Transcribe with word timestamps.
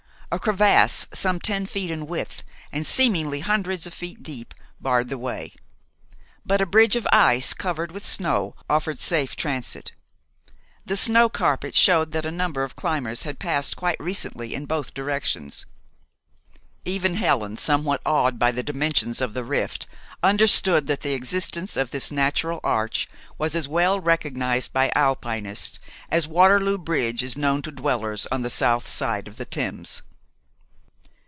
A 0.33 0.39
crevasse 0.39 1.07
some 1.13 1.41
ten 1.41 1.65
feet 1.65 1.91
in 1.91 2.07
width 2.07 2.43
and 2.71 2.87
seemingly 2.87 3.41
hundreds 3.41 3.85
of 3.85 3.93
feet 3.93 4.23
deep, 4.23 4.53
barred 4.79 5.09
the 5.09 5.17
way; 5.17 5.51
but 6.45 6.61
a 6.61 6.65
bridge 6.65 6.95
of 6.95 7.05
ice, 7.11 7.53
covered 7.53 7.91
with 7.91 8.05
snow, 8.07 8.55
offered 8.69 8.97
safe 8.97 9.35
transit. 9.35 9.91
The 10.85 10.95
snow 10.95 11.27
carpet 11.27 11.75
showed 11.75 12.13
that 12.13 12.25
a 12.25 12.31
number 12.31 12.63
of 12.63 12.77
climbers 12.77 13.23
had 13.23 13.39
passed 13.39 13.75
quite 13.75 13.99
recently 13.99 14.55
in 14.55 14.67
both 14.67 14.93
directions. 14.93 15.65
Even 16.85 17.15
Helen, 17.15 17.57
somewhat 17.57 17.99
awed 18.05 18.39
by 18.39 18.53
the 18.53 18.63
dimensions 18.63 19.19
of 19.19 19.33
the 19.33 19.43
rift, 19.43 19.85
understood 20.23 20.87
that 20.87 21.01
the 21.01 21.11
existence 21.11 21.75
of 21.75 21.91
this 21.91 22.09
natural 22.09 22.61
arch 22.63 23.05
was 23.37 23.53
as 23.53 23.67
well 23.67 23.99
recognized 23.99 24.71
by 24.71 24.93
Alpinists 24.95 25.77
as 26.09 26.25
Waterloo 26.25 26.77
Bridge 26.77 27.21
is 27.21 27.35
known 27.35 27.61
to 27.63 27.69
dwellers 27.71 28.25
on 28.31 28.43
the 28.43 28.49
south 28.49 28.87
side 28.89 29.27
of 29.27 29.35
the 29.35 29.43
Thames. 29.45 30.03